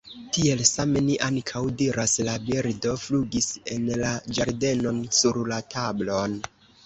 [0.35, 6.37] Tiel same ni ankaŭ diras «la birdo flugis en la ĝardenon, sur la tablon».